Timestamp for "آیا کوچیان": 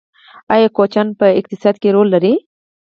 0.53-1.07